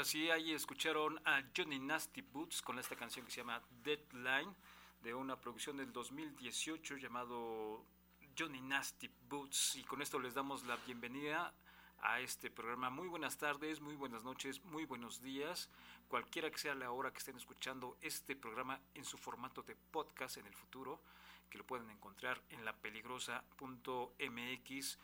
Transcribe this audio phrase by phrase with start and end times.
[0.00, 4.56] Ahora ahí escucharon a Johnny Nasty Boots con esta canción que se llama Deadline,
[5.02, 7.84] de una producción del 2018 llamado
[8.38, 9.76] Johnny Nasty Boots.
[9.76, 11.52] Y con esto les damos la bienvenida
[12.00, 12.88] a este programa.
[12.88, 15.68] Muy buenas tardes, muy buenas noches, muy buenos días.
[16.08, 20.38] Cualquiera que sea la hora que estén escuchando este programa en su formato de podcast
[20.38, 21.02] en el futuro,
[21.50, 24.98] que lo pueden encontrar en la peligrosa.mx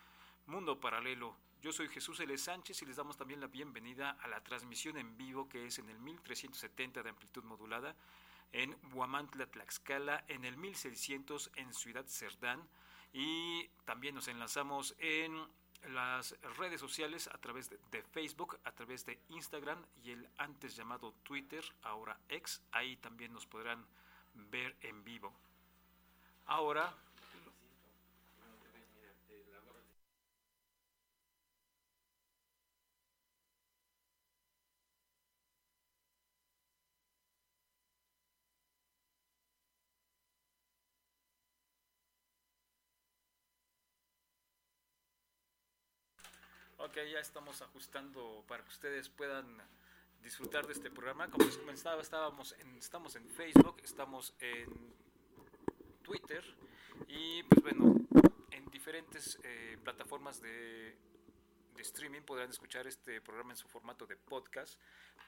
[0.47, 1.37] Mundo Paralelo.
[1.67, 2.39] Yo soy Jesús L.
[2.39, 5.89] Sánchez y les damos también la bienvenida a la transmisión en vivo que es en
[5.89, 7.97] el 1370 de amplitud modulada,
[8.53, 12.63] en Huamantla, Tlaxcala, en el 1600 en Ciudad Cerdán
[13.13, 15.45] y también nos enlazamos en
[15.89, 21.15] las redes sociales a través de, Facebook, a través de Instagram y el antes llamado
[21.25, 22.63] Twitter, ahora X.
[22.71, 23.85] Ahí también nos podrán
[24.35, 25.35] ver en vivo.
[26.47, 26.97] Ahora
[46.79, 49.47] Ok, ya estamos ajustando para que ustedes puedan
[50.23, 51.31] disfrutar de este programa.
[51.31, 54.95] Como les comentaba, estábamos en, estamos en Facebook, estamos en
[56.03, 56.45] Twitter
[57.09, 57.95] y pues bueno,
[58.51, 60.97] en diferentes eh, plataformas de,
[61.79, 64.81] streaming podrán escuchar este programa en su formato de podcast.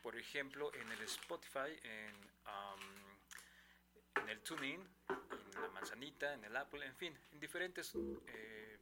[0.02, 2.14] Por ejemplo, en el Spotify, en,
[2.46, 7.92] um, en el TuneIn, en la Manzanita, en el Apple, en fin, en diferentes
[8.26, 8.78] eh,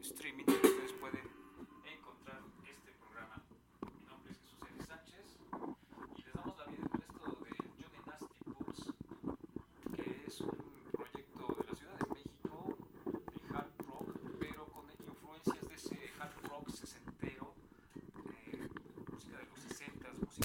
[0.00, 1.28] streaming ustedes pueden
[1.84, 3.42] encontrar este programa.
[3.82, 4.84] Mi nombre es Jesús L.
[4.84, 5.38] Sánchez
[6.16, 8.92] y les damos la bienvenida a esto de Johnny Nasty Boots,
[9.94, 15.68] que es un proyecto de la Ciudad de México de hard rock, pero con influencias
[15.68, 17.54] de ese hard rock sesentero,
[18.52, 18.68] eh,
[19.10, 20.44] música de los sesentas, música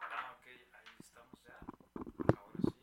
[0.00, 1.58] Ah, ok, ahí estamos ya.
[2.36, 2.74] Ahora sí.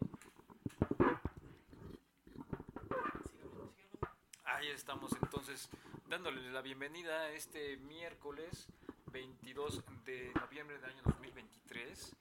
[4.43, 5.69] Ahí estamos entonces
[6.07, 8.67] dándoles la bienvenida a este miércoles
[9.11, 12.15] 22 de noviembre del año 2023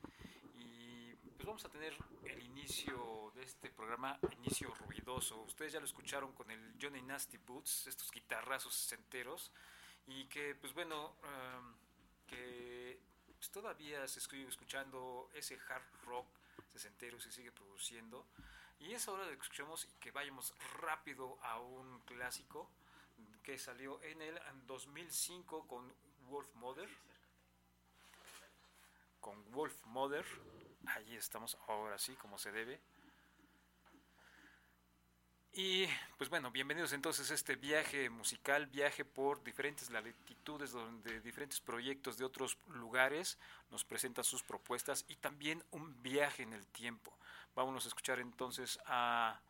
[0.58, 5.40] y pues vamos a tener el inicio de este programa, inicio ruidoso.
[5.42, 9.52] Ustedes ya lo escucharon con el Johnny Nasty Boots, estos guitarrazos enteros
[10.08, 11.74] y que pues bueno, um,
[12.26, 13.00] que
[13.38, 16.26] pues, todavía se sigue escuchando ese hard rock
[16.72, 18.26] sesentero, se sigue produciendo.
[18.80, 22.68] Y es hora de que escuchemos y que vayamos rápido a un clásico
[23.42, 25.92] que salió en el 2005 con
[26.30, 26.88] Wolf Mother.
[29.20, 30.24] Con Wolf Mother.
[30.86, 32.80] Allí estamos, ahora sí, como se debe.
[35.52, 41.60] Y pues bueno, bienvenidos entonces a este viaje musical, viaje por diferentes latitudes, donde diferentes
[41.60, 43.36] proyectos de otros lugares
[43.70, 47.12] nos presentan sus propuestas y también un viaje en el tiempo.
[47.54, 49.40] Vámonos a escuchar entonces a,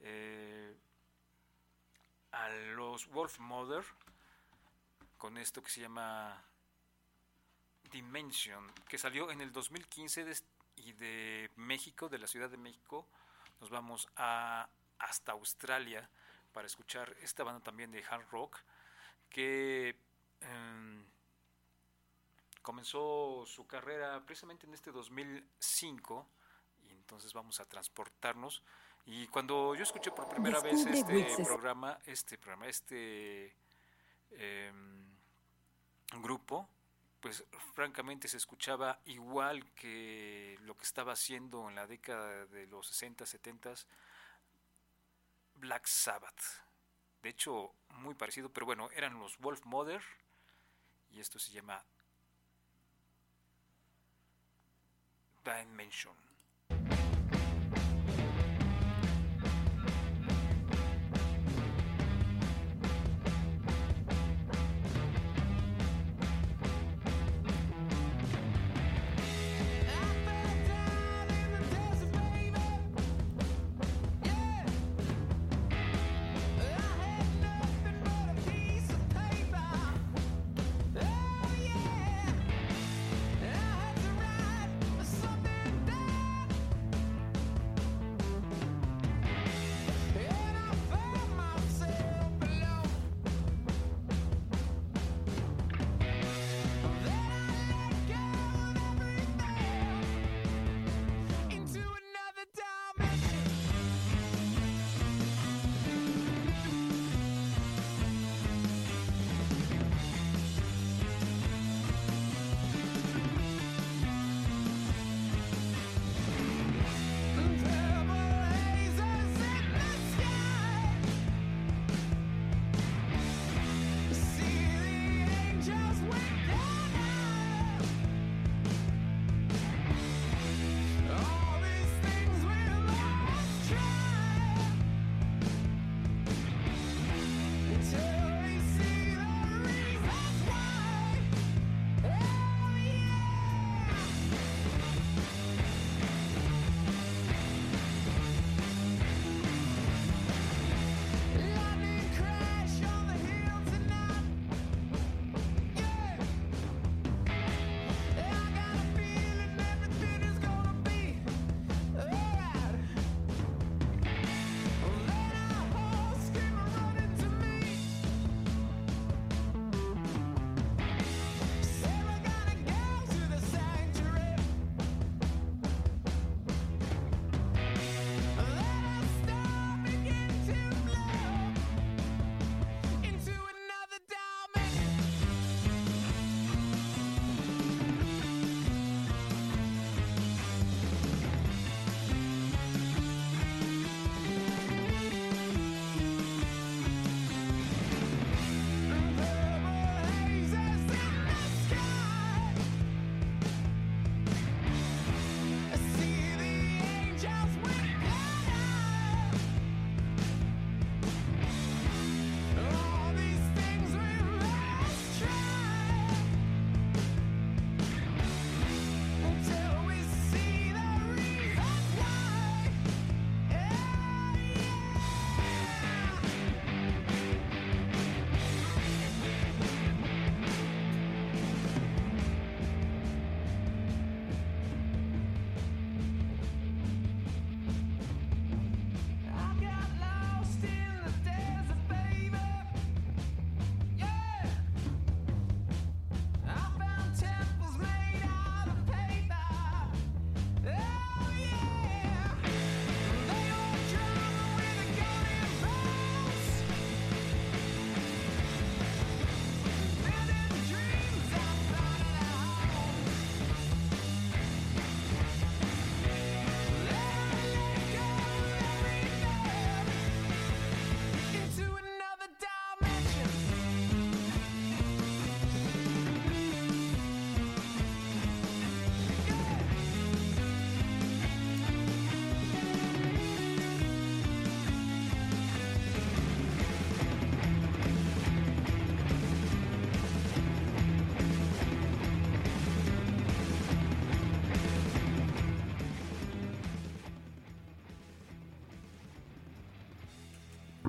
[0.00, 0.76] eh,
[2.32, 3.84] a los Wolf Mother
[5.16, 6.44] con esto que se llama
[7.90, 10.36] Dimension, que salió en el 2015 de,
[10.76, 13.06] y de México, de la Ciudad de México,
[13.60, 16.08] nos vamos a hasta Australia
[16.52, 18.58] para escuchar esta banda también de hard rock
[19.30, 19.96] que
[20.40, 21.04] eh,
[22.62, 26.37] comenzó su carrera precisamente en este 2005 y
[27.08, 28.62] entonces vamos a transportarnos
[29.06, 31.46] y cuando yo escuché por primera vez este Wixes.
[31.48, 33.56] programa este programa este
[34.32, 34.72] eh,
[36.20, 36.68] grupo
[37.18, 42.88] pues francamente se escuchaba igual que lo que estaba haciendo en la década de los
[42.88, 43.72] 60 70
[45.54, 46.42] Black Sabbath.
[47.22, 50.00] De hecho, muy parecido, pero bueno, eran los Wolf Mother
[51.10, 51.82] y esto se llama
[55.42, 56.27] Dimension.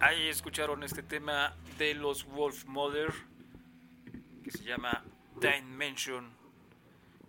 [0.09, 3.13] Ahí escucharon este tema de los Wolf Mother
[4.43, 5.03] que se llama
[5.39, 6.35] Dimension.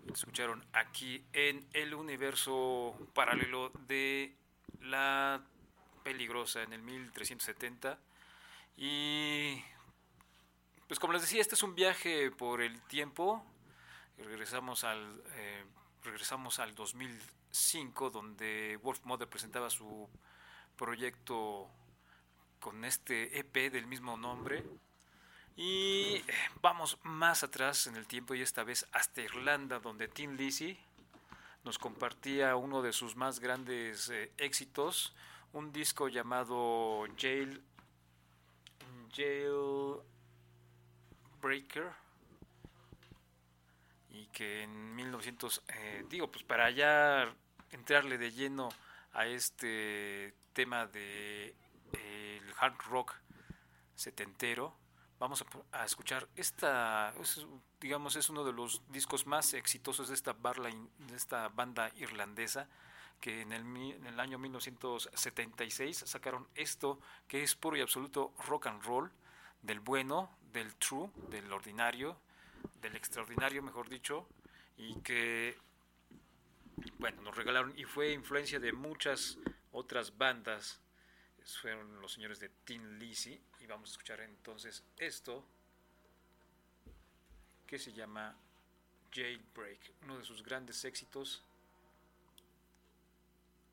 [0.06, 4.34] Lo escucharon aquí en el universo paralelo de
[4.80, 5.42] la
[6.02, 7.98] peligrosa en el 1370.
[8.78, 9.62] Y
[10.88, 13.44] pues como les decía, este es un viaje por el tiempo.
[14.16, 15.66] Regresamos al, eh,
[16.02, 20.08] regresamos al 2005, donde Wolf Mother presentaba su
[20.78, 21.68] proyecto
[22.60, 24.64] con este EP del mismo nombre.
[25.56, 26.24] Y eh,
[26.62, 30.78] vamos más atrás en el tiempo y esta vez hasta Irlanda, donde Tim Lizzy
[31.64, 35.14] nos compartía uno de sus más grandes eh, éxitos,
[35.52, 37.62] un disco llamado Jail,
[39.12, 39.96] Jail
[41.42, 41.90] Breaker
[44.10, 47.34] y que en 1900 eh, digo pues para ya
[47.70, 48.68] entrarle de lleno
[49.12, 51.54] a este tema de
[52.60, 53.14] hard rock
[53.94, 54.76] setentero
[55.18, 57.46] vamos a, escuchar esta es,
[57.80, 62.68] digamos es uno de los discos más exitosos de esta, barla, de esta banda irlandesa
[63.20, 68.68] que en el, en el año 1976 sacaron esto que es puro y absoluto rock
[68.68, 69.12] and roll
[69.62, 72.18] del bueno, del true, del ordinario,
[72.80, 74.26] del extraordinario, mejor dicho,
[74.76, 75.58] y que,
[76.98, 79.38] bueno, nos regalaron y fue influencia de muchas
[79.72, 80.80] otras bandas.
[81.44, 85.44] Fueron los señores de Tin Lizzy, y vamos a escuchar entonces esto,
[87.66, 88.36] que se llama
[89.12, 91.42] Jailbreak, uno de sus grandes éxitos,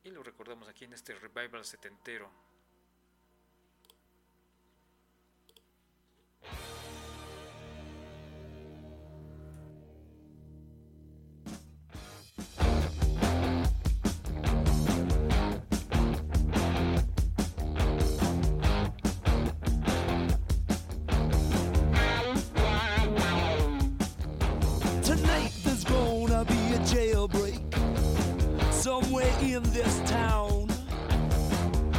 [0.03, 2.31] y lo recordamos aquí en este revival setentero.
[29.41, 30.67] In this town.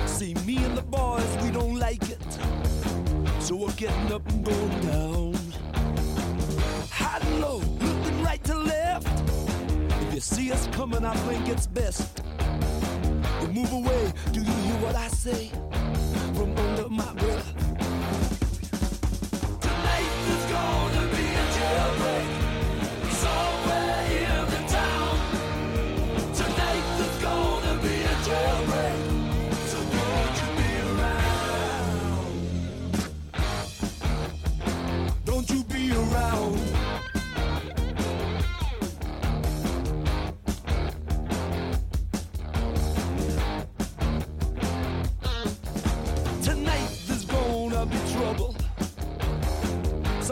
[0.07, 2.19] See, me and the boys, we don't like it.
[3.41, 5.35] So we're getting up and going down.
[6.91, 9.07] High and low, looking right to left.
[10.03, 12.23] If you see us coming, I think it's best.
[13.43, 15.51] You move away, do you hear what I say?
[16.35, 17.78] From under my breath.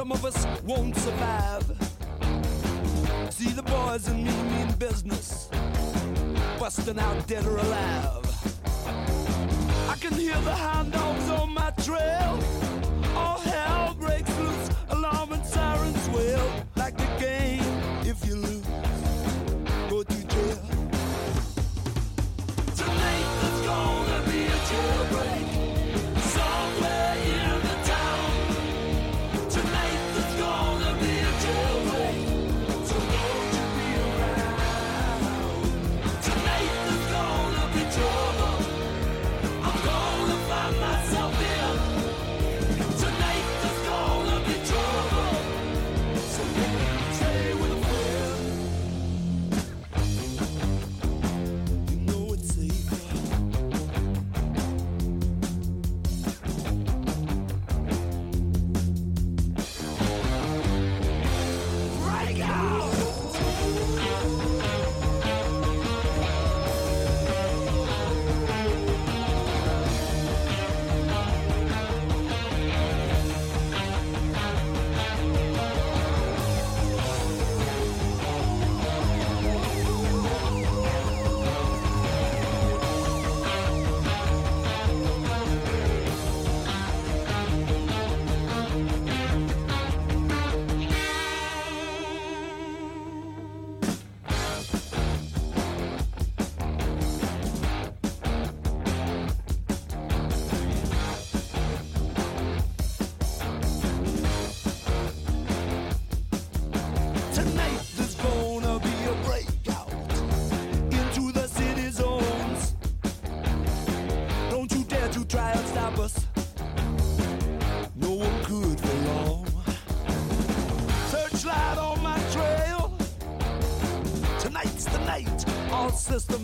[0.07, 1.65] Some of us won't survive.
[3.31, 5.49] See the boys and me mean business,
[6.61, 8.25] busting out dead or alive.
[9.91, 12.66] I can hear the hound dogs on my trail.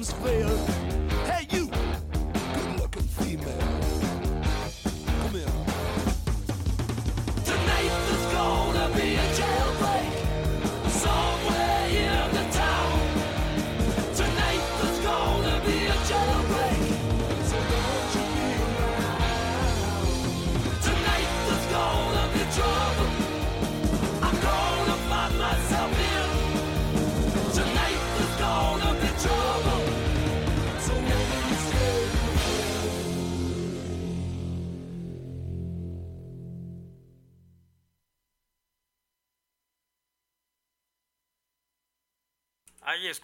[0.02, 0.51] comes clear.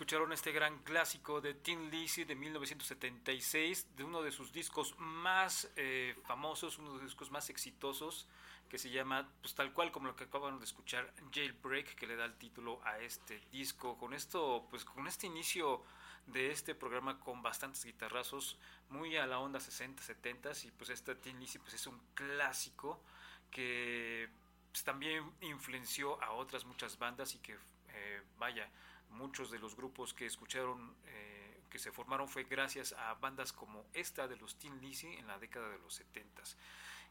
[0.09, 5.71] Escucharon este gran clásico de Tin Lizzy de 1976, de uno de sus discos más
[5.77, 8.27] eh, famosos, uno de sus discos más exitosos,
[8.71, 12.17] que se llama, pues tal cual como lo que acaban de escuchar, Jailbreak, que le
[12.17, 13.99] da el título a este disco.
[13.99, 15.85] Con esto, pues con este inicio
[16.27, 18.57] de este programa con bastantes guitarrazos,
[18.89, 23.03] muy a la onda 60, 70 y pues este Tin Lizzy pues es un clásico
[23.51, 24.31] que
[24.73, 27.59] pues, también influenció a otras muchas bandas y que
[27.91, 28.71] eh, vaya,
[29.11, 33.85] muchos de los grupos que escucharon, eh, que se formaron fue gracias a bandas como
[33.93, 36.43] esta de los Tin Lizzy en la década de los 70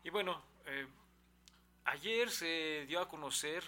[0.04, 0.88] Y bueno, eh,
[1.86, 3.64] ayer se dio a conocer,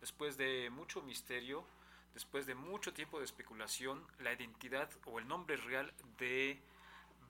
[0.00, 1.66] después de mucho misterio,
[2.14, 6.60] después de mucho tiempo de especulación, la identidad o el nombre real de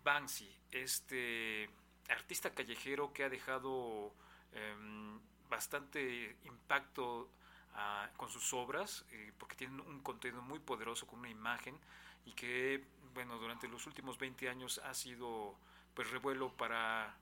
[0.04, 1.68] Banksy, este
[2.08, 4.12] artista callejero que ha dejado
[4.52, 7.28] em, bastante impacto
[7.74, 11.78] ah, con sus obras, eh, porque tienen un contenido muy poderoso con una imagen
[12.24, 15.56] y que, bueno, durante los últimos 20 años ha sido
[15.94, 17.16] pues revuelo para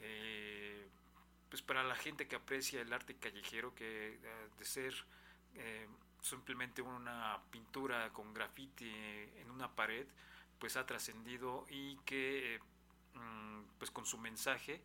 [0.00, 0.88] eh,
[1.48, 4.94] pues para la gente que aprecia el arte callejero, que eh, de ser
[5.54, 5.88] eh,
[6.20, 8.90] simplemente una pintura con graffiti
[9.36, 10.06] en una pared,
[10.58, 12.60] pues ha trascendido y que
[13.14, 14.82] mm, pues con su mensaje,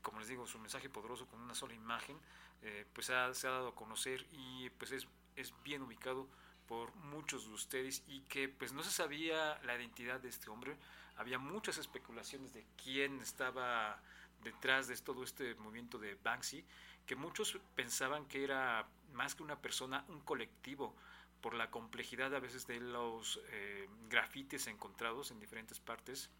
[0.00, 2.18] como les digo, su mensaje poderoso con una sola imagen,
[2.62, 6.28] eh, pues ha- se ha dado a conocer y pues es, es bien ubicado
[6.66, 10.76] por muchos de ustedes y que pues no se sabía la identidad de este hombre,
[11.16, 14.00] había muchas especulaciones de quién estaba
[14.42, 16.64] detrás de todo este movimiento de Banksy,
[17.06, 20.94] que muchos pensaban que era más que una persona, un colectivo,
[21.40, 26.30] por la complejidad a veces de los eh, grafitis encontrados en diferentes partes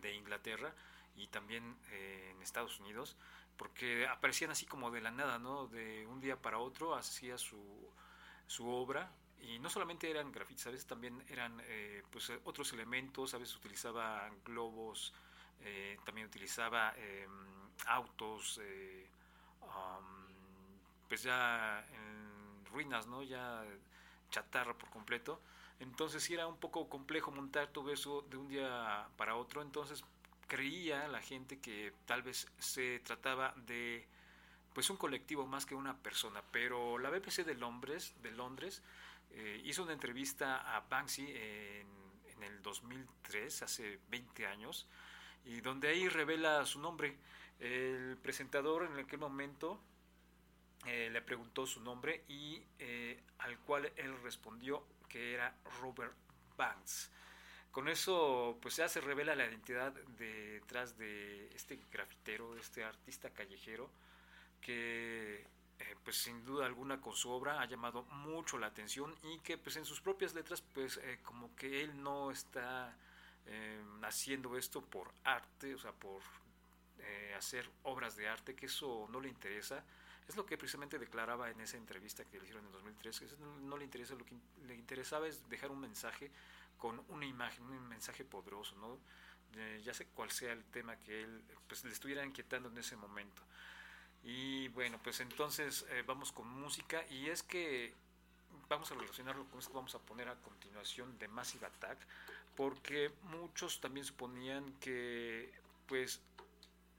[0.00, 0.74] de Inglaterra
[1.16, 3.16] y también eh, en Estados Unidos,
[3.56, 5.66] porque aparecían así como de la nada, ¿no?
[5.66, 7.90] De un día para otro hacía su,
[8.46, 13.34] su obra y no solamente eran grafitis, a veces también eran eh, pues otros elementos,
[13.34, 15.12] a veces utilizaba globos,
[15.60, 17.28] eh, también utilizaba eh,
[17.86, 18.58] autos,
[19.62, 20.26] um,
[21.08, 23.22] pues ya en ruinas, ¿no?
[23.22, 23.64] Ya
[24.30, 25.40] chatarra por completo.
[25.78, 29.62] Entonces sí era un poco complejo montar todo eso de un día para otro.
[29.62, 30.04] Entonces
[30.46, 34.06] creía la gente que tal vez se trataba de
[34.72, 36.42] pues un colectivo más que una persona.
[36.50, 38.82] Pero la BBC de Londres, de Londres
[39.30, 41.86] eh, hizo una entrevista a Banksy en,
[42.26, 44.86] en el 2003, hace 20 años,
[45.44, 47.16] y donde ahí revela su nombre.
[47.58, 49.80] El presentador en aquel momento
[50.86, 56.14] eh, le preguntó su nombre y eh, al cual él respondió que era Robert
[56.56, 57.10] Banks.
[57.76, 63.28] Con eso pues ya se revela la identidad detrás de este grafitero, de este artista
[63.28, 63.90] callejero
[64.62, 65.46] que
[65.78, 69.58] eh, pues sin duda alguna con su obra ha llamado mucho la atención y que
[69.58, 72.96] pues en sus propias letras pues eh, como que él no está
[73.44, 76.22] eh, haciendo esto por arte, o sea, por
[77.36, 79.84] hacer obras de arte, que eso no le interesa.
[80.26, 83.36] Es lo que precisamente declaraba en esa entrevista que le hicieron en 2003, que eso
[83.36, 84.34] no, le interesa, lo que
[84.66, 86.30] le interesaba es dejar un mensaje
[86.78, 88.98] con una imagen, un mensaje poderoso, ¿no?
[89.82, 93.42] Ya sé cuál sea el tema que él pues, le estuviera inquietando en ese momento.
[94.22, 97.94] Y bueno, pues entonces eh, vamos con música y es que
[98.68, 101.98] vamos a relacionarlo con esto que vamos a poner a continuación de Massive Attack,
[102.56, 105.52] porque muchos también suponían que
[105.86, 106.20] pues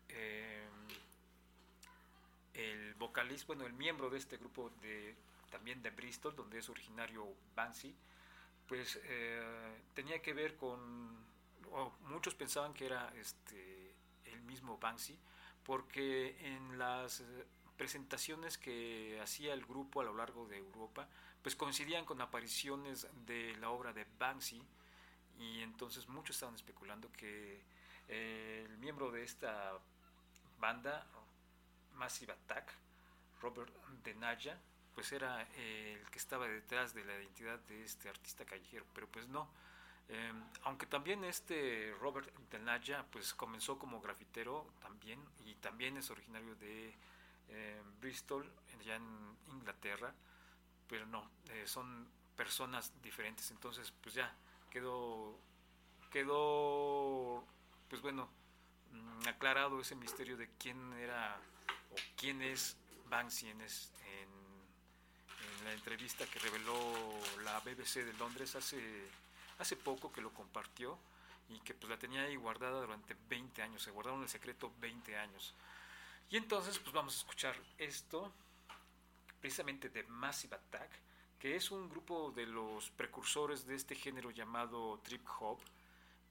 [0.10, 0.68] eh,
[2.54, 5.16] el vocalista, bueno, el miembro de este grupo de
[5.52, 7.94] también de Bristol, donde es originario Banksy,
[8.68, 11.26] pues eh, tenía que ver con,
[12.02, 15.18] muchos pensaban que era este el mismo Banksy,
[15.64, 17.46] porque en las eh,
[17.78, 21.08] presentaciones que hacía el grupo a lo largo de Europa,
[21.42, 24.62] pues coincidían con apariciones de la obra de Banksy,
[25.40, 27.62] y entonces muchos estaban especulando que
[28.08, 29.74] eh, el miembro de esta
[30.60, 31.06] banda,
[31.94, 32.74] Massive Attack,
[33.42, 34.60] Robert Denaya,
[34.98, 39.06] pues era eh, el que estaba detrás de la identidad de este artista callejero, pero
[39.08, 39.48] pues no.
[40.10, 40.34] Eh,
[40.64, 46.96] aunque también este Robert Denaya pues comenzó como grafitero también y también es originario de
[47.50, 50.16] eh, Bristol, allá en Inglaterra,
[50.90, 54.36] pero no, eh, son personas diferentes, entonces pues ya
[54.72, 55.40] quedó,
[56.10, 57.46] quedó
[57.88, 58.28] pues bueno,
[58.94, 61.40] mm, aclarado ese misterio de quién era
[61.92, 62.76] o quién es
[63.10, 64.37] Banksy en, es- en
[65.68, 66.80] la entrevista que reveló
[67.44, 68.80] la BBC de Londres hace,
[69.60, 70.98] hace poco que lo compartió
[71.50, 75.18] y que pues la tenía ahí guardada durante 20 años, se guardaron el secreto 20
[75.18, 75.54] años.
[76.30, 78.32] Y entonces pues vamos a escuchar esto,
[79.42, 80.90] precisamente de Massive Attack,
[81.38, 85.60] que es un grupo de los precursores de este género llamado trip hop,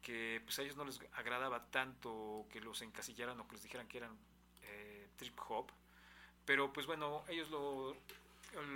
[0.01, 3.87] que pues a ellos no les agradaba tanto que los encasillaran o que les dijeran
[3.87, 4.16] que eran
[4.62, 5.66] eh, trip hop,
[6.46, 7.96] pero pues bueno, ellos lo,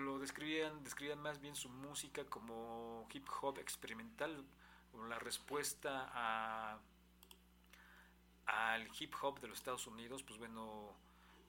[0.05, 4.45] lo describían, describían más bien su música como hip hop experimental,
[4.91, 6.79] como la respuesta a
[8.47, 10.93] al hip hop de los Estados Unidos, pues bueno,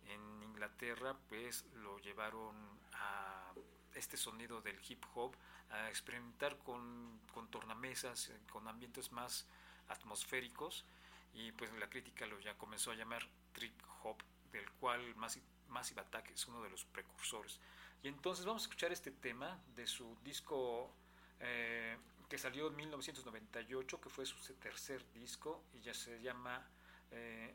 [0.06, 2.56] en Inglaterra pues lo llevaron
[2.94, 3.54] a
[3.96, 5.36] este sonido del hip hop,
[5.70, 9.48] a experimentar con, con tornamesas, con ambientes más
[9.88, 10.86] atmosféricos
[11.34, 14.18] y pues la crítica lo ya comenzó a llamar trip hop,
[14.52, 17.60] del cual Massive, Massive Attack es uno de los precursores.
[18.04, 20.92] Y entonces vamos a escuchar este tema de su disco
[21.40, 26.68] eh, que salió en 1998, que fue su tercer disco y ya se llama
[27.12, 27.54] eh,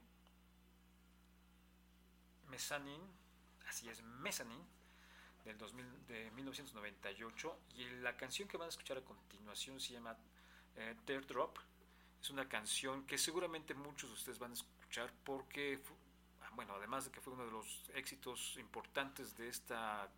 [2.48, 3.04] Mezzanine,
[3.66, 4.64] así es, Mezzanine,
[5.44, 7.58] del 2000, de 1998.
[7.74, 10.16] Y la canción que van a escuchar a continuación se llama
[10.76, 11.58] eh, Teardrop.
[12.22, 15.80] Es una canción que seguramente muchos de ustedes van a escuchar porque,
[16.42, 20.08] ah, bueno, además de que fue uno de los éxitos importantes de esta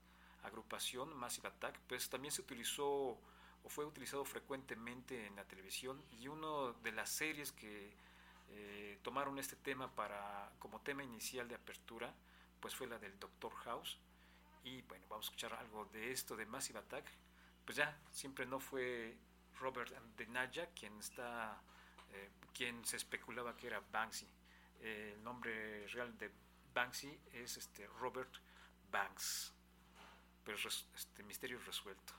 [0.42, 3.18] agrupación, Massive Attack, pues también se utilizó
[3.64, 7.92] o fue utilizado frecuentemente en la televisión y una de las series que
[8.50, 12.14] eh, tomaron este tema para como tema inicial de apertura,
[12.60, 13.98] pues fue la del Doctor House.
[14.64, 17.06] Y bueno, vamos a escuchar algo de esto de Massive Attack.
[17.64, 19.16] Pues ya, siempre no fue
[19.60, 21.60] Robert de Naya quien está,
[22.12, 24.28] eh, quien se especulaba que era Banksy.
[24.80, 26.30] El nombre real de
[26.72, 28.32] Banksy es este Robert
[28.90, 29.52] Banks.
[30.48, 32.14] Pero res- este misterio resuelto.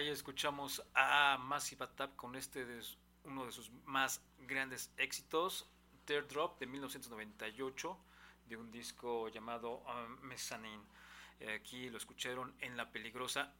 [0.00, 2.82] Ahí escuchamos a Massive Attack con este de
[3.24, 5.68] uno de sus más grandes éxitos,
[6.06, 7.98] Teardrop de 1998,
[8.46, 10.82] de un disco llamado um, Mezzanine.
[11.40, 13.52] Eh, aquí lo escucharon en La Peligrosa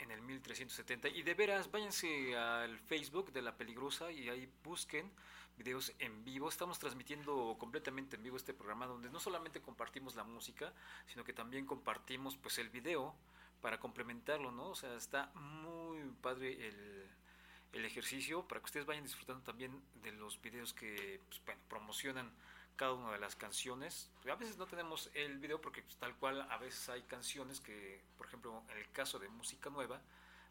[0.00, 1.10] en el 1370.
[1.10, 5.08] Y de veras, váyanse al Facebook de La Peligrosa y ahí busquen
[5.56, 6.48] videos en vivo.
[6.48, 10.72] Estamos transmitiendo completamente en vivo este programa donde no solamente compartimos la música,
[11.06, 13.14] sino que también compartimos pues el video
[13.60, 14.70] para complementarlo, ¿no?
[14.70, 17.08] O sea, está muy padre el,
[17.72, 22.30] el ejercicio para que ustedes vayan disfrutando también de los videos que pues, promocionan
[22.76, 24.10] cada una de las canciones.
[24.30, 28.02] A veces no tenemos el video porque pues, tal cual a veces hay canciones que,
[28.16, 30.00] por ejemplo, en el caso de música nueva,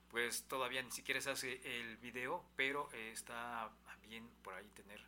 [0.09, 5.01] pues todavía ni siquiera se hace el video, pero eh, está bien por ahí tener,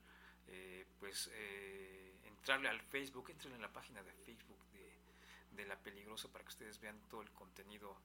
[0.47, 4.59] eh, pues, eh, entrarle al Facebook, entren en la página de Facebook
[5.51, 7.95] de, La Peligrosa para que ustedes vean todo el contenido,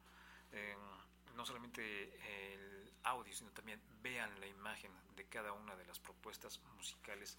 [1.34, 2.14] no solamente
[2.52, 7.38] el audio, sino también vean la imagen de cada una de las propuestas musicales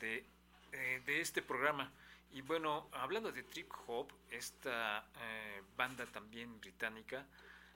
[0.00, 0.24] de,
[0.72, 1.90] eh, de este programa.
[2.32, 7.24] Y bueno, hablando de trip hop, esta eh, banda también británica,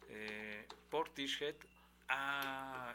[0.09, 1.55] eh, Portishead,
[2.09, 2.95] ha,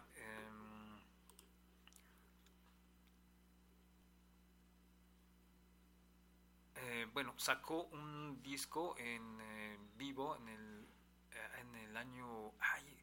[6.79, 10.85] eh, bueno, sacó un disco en eh, vivo en el,
[11.31, 12.97] eh, en el año, ay,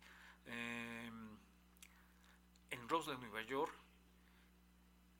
[0.46, 1.36] em,
[2.70, 3.74] en Roseland, Nueva York,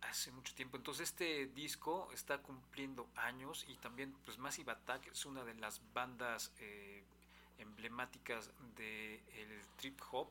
[0.03, 0.77] hace mucho tiempo.
[0.77, 5.81] Entonces este disco está cumpliendo años y también pues Massive Attack es una de las
[5.93, 6.53] bandas
[7.59, 10.29] emblemáticas del trip hop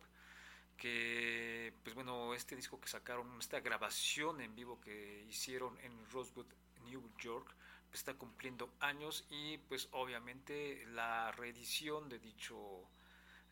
[0.77, 6.47] que pues bueno este disco que sacaron esta grabación en vivo que hicieron en Rosewood
[6.85, 7.55] New York
[7.97, 12.57] está cumpliendo años y pues obviamente la reedición de dicho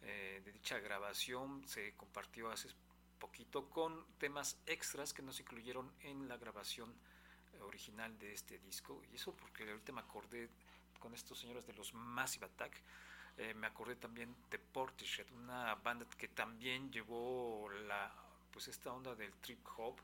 [0.04, 2.70] eh, de dicha grabación se compartió hace
[3.20, 6.92] poquito con temas extras que no se incluyeron en la grabación
[7.62, 9.02] original de este disco.
[9.12, 10.50] Y eso porque ahorita me acordé
[11.00, 12.82] con estos señores de los Massive Attack
[13.38, 18.12] eh, me acordé también de Portishead una banda que también llevó la
[18.52, 19.96] pues esta onda del trip hop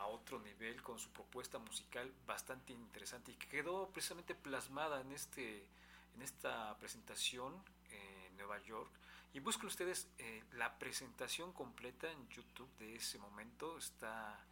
[0.00, 5.12] a otro nivel con su propuesta musical bastante interesante y que quedó precisamente plasmada en
[5.12, 5.66] este
[6.14, 7.54] en esta presentación
[7.90, 8.90] en Nueva York
[9.32, 13.78] y busquen ustedes eh, la presentación completa en YouTube de ese momento.
[13.78, 14.44] Está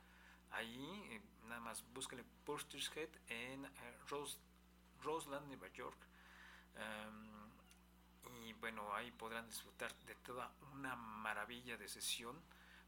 [0.51, 1.03] ahí.
[1.11, 3.71] Eh, nada más búsquenle Portishead en eh,
[4.09, 4.39] Rose,
[5.03, 5.99] Roseland, Nueva York.
[6.77, 7.49] Um,
[8.45, 12.41] y bueno, ahí podrán disfrutar de toda una maravilla de sesión,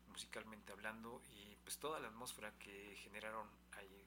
[0.09, 4.07] musicalmente hablando, y pues toda la atmósfera que generaron ahí.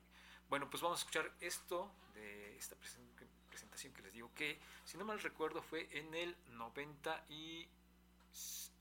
[0.49, 5.06] Bueno, pues vamos a escuchar esto de esta presentación que les digo que si no
[5.06, 7.68] mal recuerdo fue en el 90 y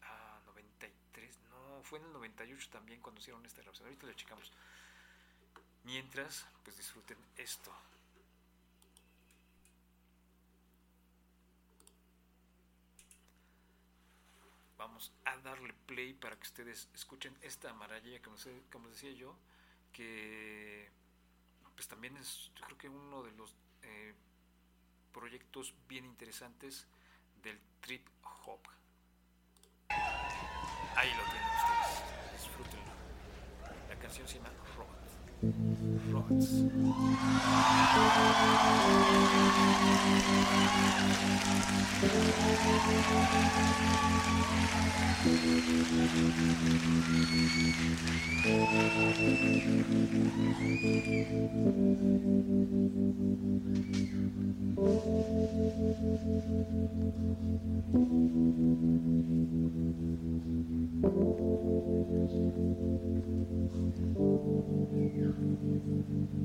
[0.03, 3.89] ah, 93 no fue en el 98 también cuando hicieron esta grabación.
[3.89, 4.53] Ahorita lo checamos.
[5.85, 7.73] Mientras pues disfruten esto
[14.83, 18.37] vamos a darle play para que ustedes escuchen esta maravilla como,
[18.71, 19.37] como decía yo
[19.93, 20.91] que
[21.75, 24.15] pues también es creo que uno de los eh,
[25.13, 26.87] proyectos bien interesantes
[27.43, 28.07] del trip
[28.47, 28.61] hop.
[30.97, 32.43] Ahí lo tienen ustedes.
[32.43, 32.93] Disfrútenlo.
[33.89, 34.92] La canción se llama Rod.
[35.43, 36.63] rots.
[65.39, 66.42] うん。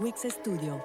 [0.00, 0.84] Wix Studio.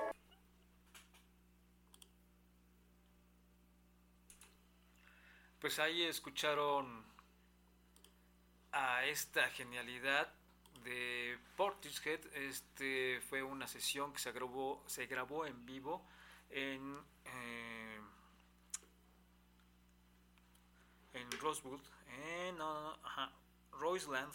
[5.60, 7.04] Pues ahí escucharon
[8.72, 10.32] a esta genialidad
[10.84, 12.20] de Portishead.
[12.36, 16.06] Este fue una sesión que se grabó, se grabó en vivo
[16.50, 18.00] en, eh,
[21.14, 23.32] en Rosewood, en no, no, no, ajá,
[23.72, 24.34] Roseland,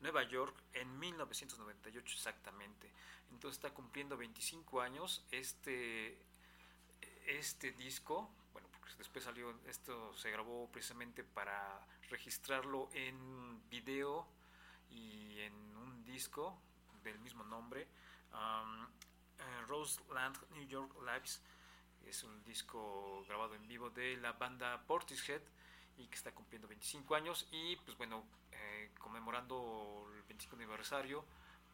[0.00, 2.92] Nueva York, en 1998 exactamente.
[3.34, 6.16] Entonces está cumpliendo 25 años este,
[7.26, 8.30] este disco.
[8.52, 14.26] Bueno, porque después salió, esto se grabó precisamente para registrarlo en video
[14.88, 16.56] y en un disco
[17.02, 17.88] del mismo nombre.
[18.32, 21.42] Um, eh, Roseland New York Lives
[22.06, 25.42] es un disco grabado en vivo de la banda Portishead
[25.96, 31.24] y que está cumpliendo 25 años y pues bueno eh, conmemorando el 25 aniversario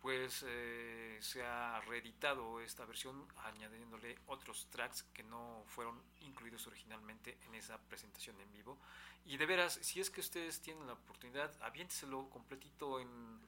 [0.03, 7.37] pues eh, se ha reeditado esta versión añadiéndole otros tracks que no fueron incluidos originalmente
[7.47, 8.79] en esa presentación en vivo.
[9.27, 13.41] Y de veras si es que ustedes tienen la oportunidad aviénteselo completito en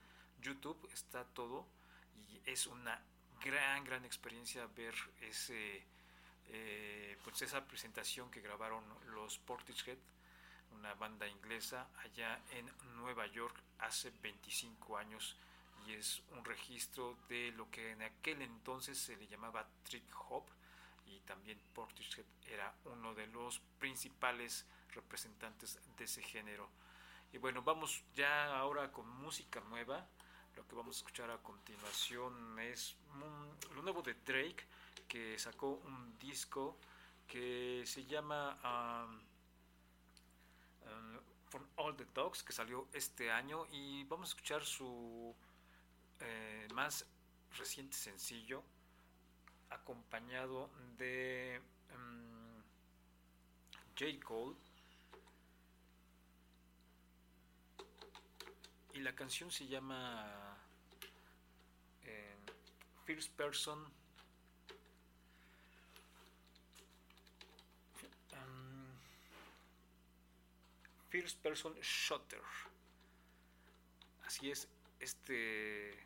[0.43, 1.67] YouTube está todo
[2.29, 3.01] y es una
[3.43, 5.87] gran gran experiencia ver ese
[6.49, 9.97] eh, pues esa presentación que grabaron los Portishead
[10.73, 15.37] una banda inglesa allá en Nueva York hace 25 años
[15.87, 20.45] y es un registro de lo que en aquel entonces se le llamaba trip hop
[21.07, 26.69] y también Portishead era uno de los principales representantes de ese género.
[27.33, 30.07] Y bueno, vamos ya ahora con música nueva.
[30.57, 34.67] Lo que vamos a escuchar a continuación es mm, lo nuevo de Drake,
[35.09, 36.79] que sacó un disco
[37.27, 39.21] que se llama um,
[40.89, 43.67] um, From All the Dogs, que salió este año.
[43.73, 45.35] Y vamos a escuchar su
[46.23, 47.05] eh, más
[47.59, 48.63] reciente sencillo,
[49.71, 51.61] acompañado de
[51.95, 52.63] um,
[53.99, 54.25] J.
[54.25, 54.57] Cole.
[58.95, 60.57] Y la canción se llama
[62.05, 62.37] eh,
[63.05, 63.93] First Person.
[71.13, 72.41] First Person Shooter.
[74.25, 74.67] Así es,
[75.03, 75.99] este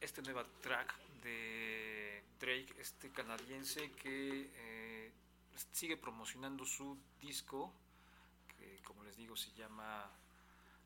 [0.00, 5.12] este nuevo track de Drake, este canadiense que eh,
[5.72, 7.72] sigue promocionando su disco,
[8.56, 10.10] que como les digo se llama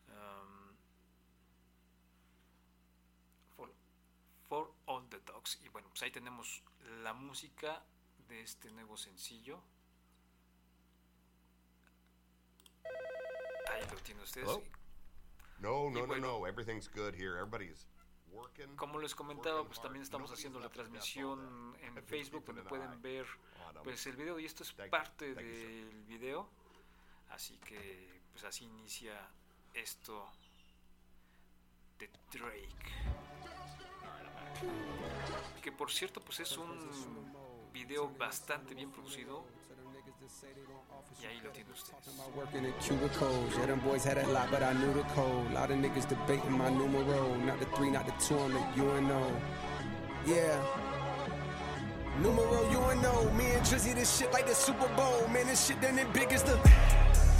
[0.09, 0.75] um,
[3.57, 3.71] for,
[4.49, 5.59] For All the Dogs.
[5.63, 6.63] Y bueno, pues ahí tenemos
[7.03, 7.85] la música
[8.29, 9.61] de este nuevo sencillo.
[13.71, 14.49] Ahí lo tienen ustedes.
[14.49, 14.80] Hello?
[15.61, 16.39] No, no, no, bueno.
[16.41, 16.47] no.
[16.47, 17.39] Everything's good here.
[17.39, 17.87] Everybody's
[18.33, 18.75] working.
[18.77, 23.27] Como les comentaba, pues también estamos haciendo la transmisión en Facebook donde pueden ver
[23.85, 26.49] pues el video y esto es parte del video.
[27.31, 29.15] Así que pues así inicia
[29.75, 30.27] esto
[31.99, 32.91] de Drake.
[35.63, 39.47] Que por cierto pues es un video bastante bien producido
[41.21, 42.01] y ahí lo tienen ustedes.
[42.09, 43.57] I'm working in cubicles.
[43.59, 45.51] Yeah, them boys had that lot, but I knew the code.
[45.51, 47.37] A lot of niggas debating my numero.
[47.37, 49.23] Not the three, not the two, I'm the UNO.
[50.27, 50.61] Yeah.
[52.23, 53.31] Numero UNO.
[53.33, 55.27] Me and Drizzy, this shit like the Super Bowl.
[55.29, 57.40] Man, this shit done it big as the.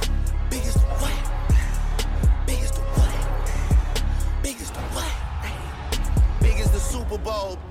[6.91, 7.70] Super Bowl.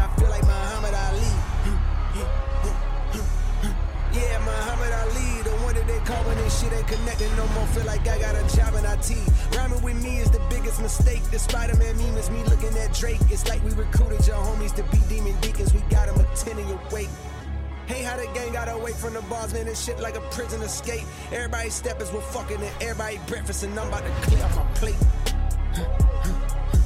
[0.00, 1.32] I feel like Muhammad Ali.
[4.12, 7.66] Yeah, Muhammad Ali, the one that they call when this shit ain't connecting no more.
[7.68, 9.10] Feel like I got a job in IT.
[9.56, 11.22] Rhyming with me is the biggest mistake.
[11.30, 13.20] The Spider Man meme is me looking at Drake.
[13.30, 15.72] It's like we recruited your homies to be demon deacons.
[15.72, 17.08] We got them a attending your wake.
[17.86, 19.66] Hey, how the gang got away from the bars, man.
[19.66, 21.04] This shit like a prison escape.
[21.30, 26.09] Everybody steppers were fucking and everybody breakfast, and I'm about to clear off my plate.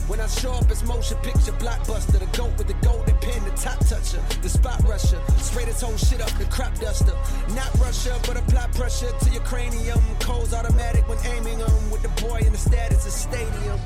[0.07, 2.19] When I show up, it's motion picture blockbuster.
[2.19, 5.19] The goat with the golden pen, the top toucher, the spot rusher.
[5.39, 7.17] Spray this whole shit up, the crop duster.
[7.55, 9.99] Not Russia, but apply pressure to your cranium.
[10.21, 11.91] Codes automatic when aiming them.
[11.91, 13.81] With the boy in the status of stadium.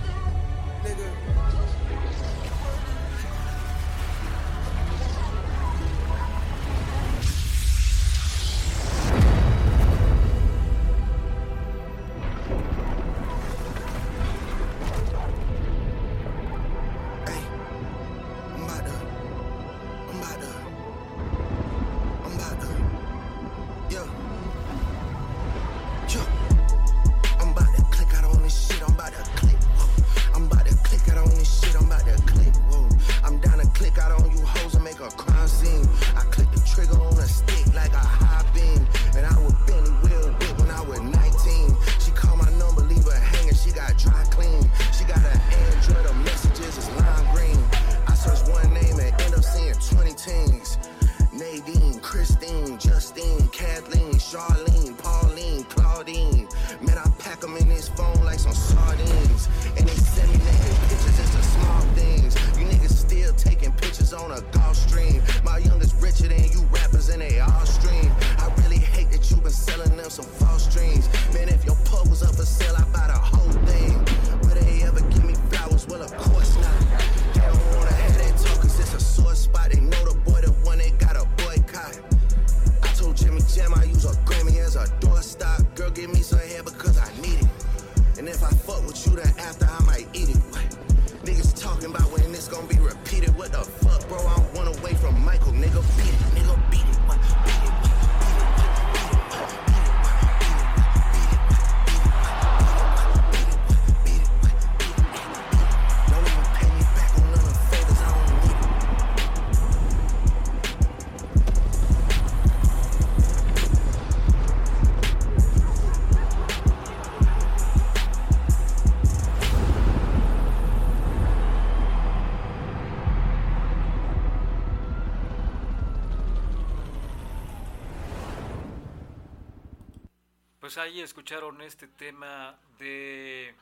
[131.69, 133.55] Este tema de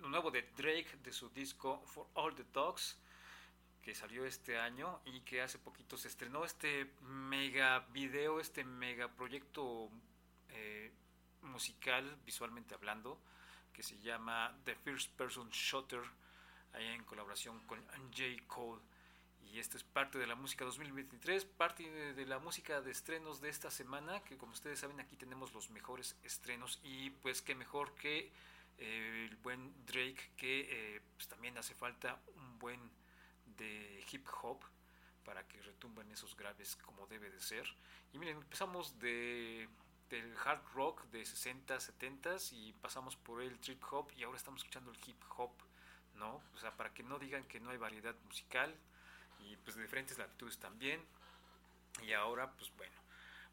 [0.00, 2.98] lo nuevo de Drake de su disco For All the Dogs
[3.80, 9.08] que salió este año y que hace poquito se estrenó este mega video, este mega
[9.08, 9.88] proyecto
[10.50, 10.92] eh,
[11.40, 13.18] musical visualmente hablando
[13.72, 16.02] que se llama The First Person Shooter
[16.74, 17.82] ahí en colaboración con
[18.14, 18.46] J.
[18.46, 18.82] Cole
[19.52, 23.48] y esta es parte de la música 2023, parte de, la música de estrenos de
[23.48, 27.94] esta semana, que como ustedes saben aquí tenemos los mejores estrenos y pues qué mejor
[27.94, 28.32] que
[28.78, 32.80] eh, el buen Drake, que eh, pues también hace falta un buen
[33.56, 34.60] de hip hop
[35.24, 37.66] para que retumben esos graves como debe de ser.
[38.12, 39.68] Y miren, empezamos de
[40.10, 44.60] del hard rock de 60, 70 y pasamos por el trip hop y ahora estamos
[44.60, 45.50] escuchando el hip hop,
[46.14, 46.42] ¿no?
[46.54, 48.78] O sea, para que no digan que no hay variedad musical
[49.46, 51.00] y pues de diferentes latitudes también.
[52.02, 52.96] Y ahora, pues bueno,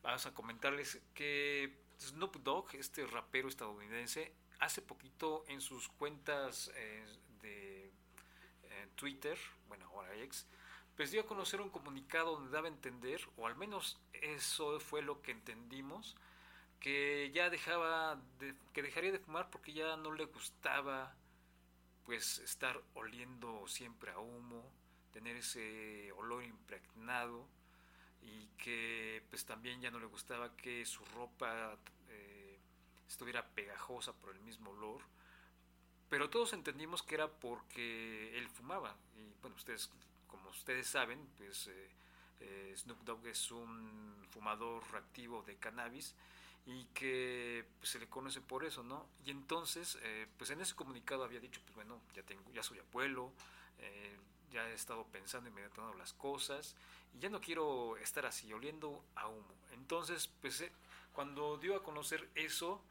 [0.01, 7.05] vamos a comentarles que Snoop Dogg, este rapero estadounidense, hace poquito en sus cuentas eh,
[7.41, 9.37] de eh, Twitter,
[9.67, 10.47] bueno, ahora ex,
[10.95, 15.01] pues dio a conocer un comunicado donde daba a entender, o al menos eso fue
[15.01, 16.15] lo que entendimos,
[16.79, 21.15] que ya dejaba, de, que dejaría de fumar porque ya no le gustaba
[22.05, 24.69] pues estar oliendo siempre a humo,
[25.13, 27.47] tener ese olor impregnado
[28.21, 31.77] y que pues también ya no le gustaba que su ropa
[32.09, 32.59] eh,
[33.07, 35.01] estuviera pegajosa por el mismo olor
[36.09, 39.89] pero todos entendimos que era porque él fumaba y bueno ustedes
[40.27, 41.89] como ustedes saben pues eh,
[42.39, 46.15] eh, Snoop Dogg es un fumador activo de cannabis
[46.65, 49.07] y que pues, se le conoce por eso, ¿no?
[49.25, 52.79] Y entonces, eh, pues en ese comunicado había dicho, pues bueno, ya tengo, ya soy
[52.79, 53.33] abuelo,
[53.79, 54.17] eh,
[54.53, 56.75] ya he estado pensando y meditando las cosas
[57.13, 59.53] y ya no quiero estar así oliendo a humo.
[59.71, 60.71] Entonces, pues eh,
[61.11, 62.81] cuando dio a conocer eso,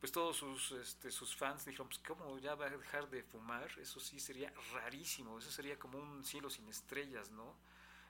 [0.00, 3.70] pues todos sus, este, sus fans dijeron, pues cómo ya va a dejar de fumar,
[3.80, 7.54] eso sí sería rarísimo, eso sería como un cielo sin estrellas, ¿no?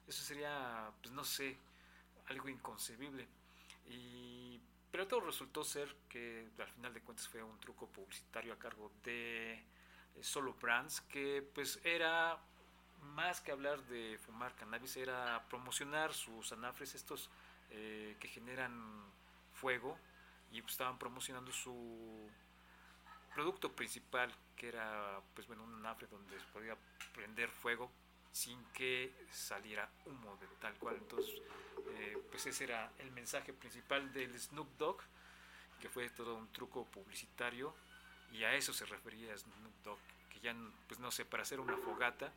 [0.07, 1.57] Eso sería, pues no sé,
[2.27, 3.27] algo inconcebible.
[3.89, 8.59] Y, pero todo resultó ser que al final de cuentas fue un truco publicitario a
[8.59, 9.65] cargo de eh,
[10.23, 12.39] Solo Brands, que pues era
[13.01, 17.31] más que hablar de fumar cannabis, era promocionar sus anafres, estos
[17.71, 19.05] eh, que generan
[19.53, 19.99] fuego,
[20.53, 22.31] y estaban promocionando su
[23.35, 26.77] producto principal, que era pues bueno un anafre donde se podía
[27.15, 27.91] prender fuego
[28.33, 30.97] sin que saliera humo de tal cual.
[30.97, 31.41] Entonces,
[31.89, 35.01] eh, pues ese era el mensaje principal del Snoop Dogg,
[35.81, 37.75] que fue todo un truco publicitario,
[38.33, 39.99] y a eso se refería Snoop Dogg,
[40.31, 40.55] que ya,
[40.87, 42.33] pues no sé, para hacer una fogata,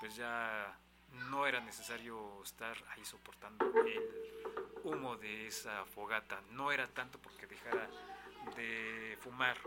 [0.00, 0.78] pues ya
[1.30, 4.02] no era necesario estar ahí soportando el
[4.84, 7.88] humo de esa fogata, no era tanto porque dejara
[8.56, 9.58] de fumar.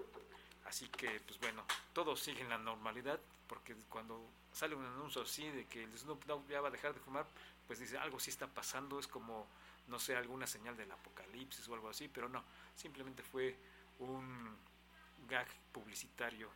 [0.65, 5.49] Así que, pues bueno, todo sigue en la normalidad, porque cuando sale un anuncio así
[5.49, 7.25] de que el Snoop Dogg ya va a dejar de fumar,
[7.67, 9.47] pues dice algo sí está pasando, es como,
[9.87, 12.43] no sé, alguna señal del apocalipsis o algo así, pero no,
[12.75, 13.57] simplemente fue
[13.99, 14.55] un
[15.27, 16.49] gag publicitario.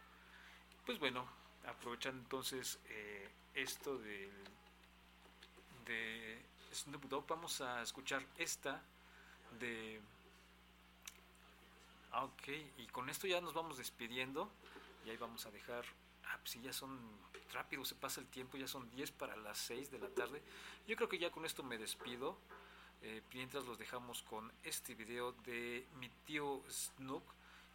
[0.86, 1.28] Pues bueno,
[1.66, 4.32] aprovechando entonces eh, esto del,
[5.86, 6.40] de
[6.74, 8.84] Snoop Dogg, vamos a escuchar esta
[9.60, 10.00] de...
[12.12, 12.48] Ah, ok,
[12.78, 14.50] y con esto ya nos vamos despidiendo
[15.06, 15.86] y ahí vamos a dejar...
[16.26, 17.00] Ah, pues ya son
[17.54, 20.42] rápido, se pasa el tiempo, ya son 10 para las 6 de la tarde.
[20.88, 22.38] Yo creo que ya con esto me despido.
[23.02, 27.24] eh, mientras los dejamos con este video de mi tío Snoop,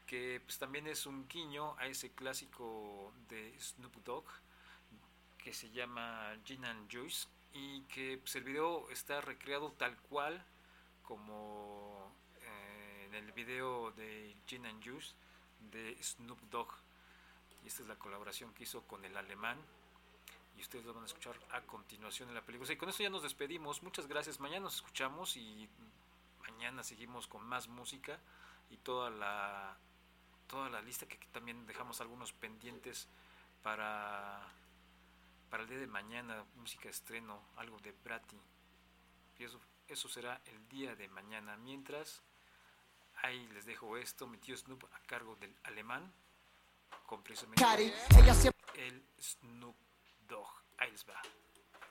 [0.07, 4.25] que pues también es un guiño a ese clásico de Snoop Dogg
[5.43, 10.45] que se llama Gin and Juice y que pues, el video está recreado tal cual
[11.03, 12.13] como
[12.43, 15.15] eh, en el video de Gin and Juice
[15.73, 16.69] de Snoop Dogg.
[17.65, 19.59] Y esta es la colaboración que hizo con el alemán.
[20.57, 22.73] Y ustedes lo van a escuchar a continuación en la película.
[22.73, 23.83] Y con esto ya nos despedimos.
[23.83, 24.41] Muchas gracias.
[24.41, 25.69] Mañana nos escuchamos y
[26.41, 28.19] mañana seguimos con más música
[28.71, 29.77] y toda la
[30.47, 33.09] toda la lista que también dejamos algunos pendientes
[33.63, 34.53] para
[35.51, 38.41] para el día de mañana música estreno algo de Brati
[39.39, 41.57] y eso eso será el día de mañana.
[41.57, 42.23] Mientras
[43.23, 46.13] ahí les dejo esto mi tío Snoop a cargo del alemán
[47.07, 49.77] con precisamente Cari, ella siempre el Snoop
[50.29, 50.49] Dogg.
[50.79, 51.21] Ahí les va.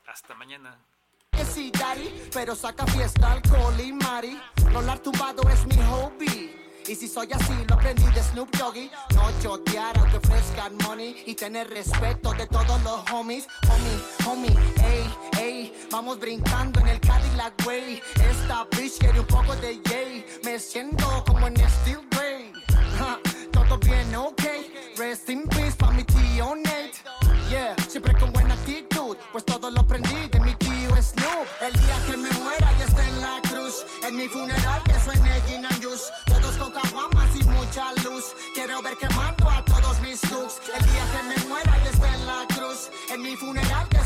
[0.06, 0.78] Hasta mañana.
[1.30, 4.40] Que sí, daddy, pero saca fiesta, alcohol y mari.
[4.72, 6.69] Rolar tumbado es mi hobby.
[6.88, 8.90] Y si soy así, lo aprendí de Snoop Doggy.
[9.14, 11.22] No chotear aunque ofrezcan money.
[11.26, 13.46] Y tener respeto de todos los homies.
[13.68, 15.74] Homie, homie, ey, ey.
[15.90, 18.02] Vamos brincando en el Cadillac Way.
[18.30, 20.24] Esta bitch quiere un poco de yay.
[20.44, 22.29] Me siento como en Steel Grey.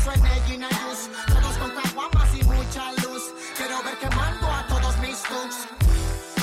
[0.05, 3.33] Todos con caguamas y mucha luz.
[3.57, 5.67] Quiero ver quemando a todos mis looks.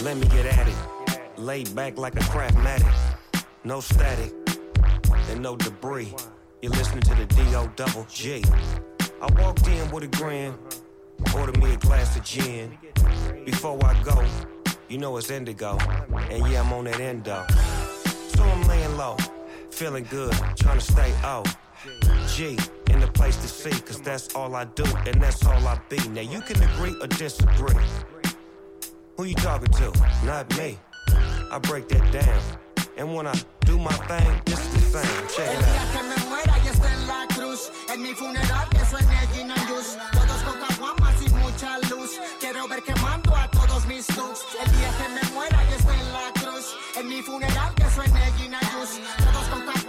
[0.03, 1.39] Let me get at it.
[1.39, 2.93] Laid back like a craftmatic.
[3.63, 4.33] No static
[5.31, 6.13] and no debris.
[6.61, 7.69] You're listening to the D.O.
[7.77, 8.43] Double G.
[9.21, 10.55] I walked in with a grin.
[11.37, 12.77] Ordered me a glass of gin.
[13.45, 14.25] Before I go,
[14.89, 15.79] you know it's indigo.
[16.31, 17.45] And yeah, I'm on that endo.
[18.29, 19.17] So I'm laying low,
[19.71, 21.47] feeling good, trying to stay out.
[22.29, 22.57] G,
[22.91, 25.97] in the place to see, cause that's all I do, and that's all I be.
[26.11, 27.75] Now you can agree or disagree.
[29.17, 29.93] Who you talking to?
[30.25, 30.79] Not me.
[31.51, 32.41] I break that down.
[32.97, 35.29] And when I do my thing, this is the same.
[35.29, 36.13] Check it out.
[37.93, 39.13] en mi funeral que suene.
[40.13, 42.11] Todos con caguamas y mucha luz.
[42.41, 44.41] Quiero ver quemando a todos mis looks.
[44.65, 46.77] El día que me muera ya está en la cruz.
[46.97, 48.21] En mi funeral que suene.
[49.19, 49.82] Todos con caguamas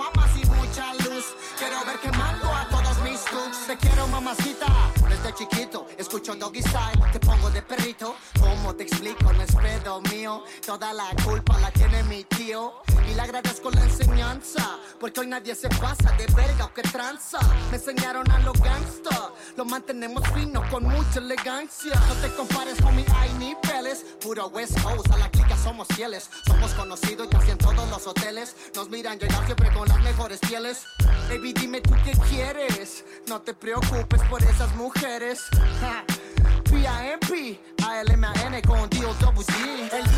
[3.80, 5.03] Quiero mamacita.
[5.24, 7.00] Desde chiquito escucho doggy style.
[7.14, 8.14] Te pongo de perrito.
[8.42, 9.32] ¿Cómo te explico?
[9.32, 10.44] No es pedo mío.
[10.66, 12.74] Toda la culpa la tiene mi tío.
[13.10, 14.80] Y le agradezco la enseñanza.
[15.00, 17.40] Porque hoy nadie se pasa de verga o que tranza.
[17.72, 19.32] Me enseñaron a los gangsta.
[19.56, 21.94] Lo mantenemos fino con mucha elegancia.
[22.10, 24.06] No te compares, homie, hay niveles.
[24.20, 26.30] Puro West Coast, a la clica somos fieles.
[26.46, 28.58] Somos conocidos casi en todos los hoteles.
[28.76, 30.84] Nos miran llegar siempre con las mejores pieles.
[31.30, 33.06] Baby, dime tú qué quieres.
[33.28, 35.13] No te preocupes por esas mujeres.
[35.14, 36.04] Ja.
[36.64, 37.60] P.I.M.P.
[37.86, 40.13] A-L-M-A-N con D-O-W-G.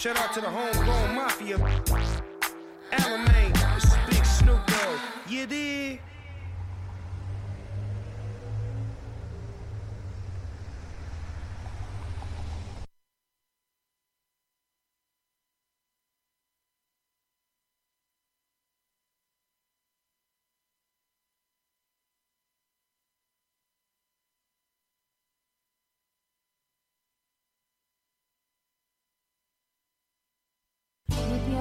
[0.00, 1.58] Shout out to the homegrown mafia.
[2.90, 4.98] Alamein, is Big Snoop Dogg.
[5.28, 6.00] You dig?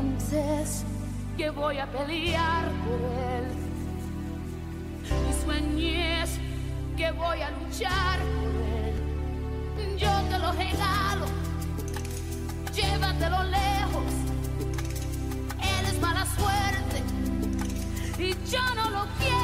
[0.02, 0.84] pienses
[1.38, 3.00] que voy a pelear por
[3.34, 3.46] él.
[5.30, 6.40] Y sueñes
[6.98, 9.98] que voy a luchar por él.
[9.98, 11.26] Yo te lo regalo,
[12.74, 14.14] llévatelo lejos.
[15.62, 17.04] Él es mala suerte
[18.18, 19.39] y yo no lo quiero.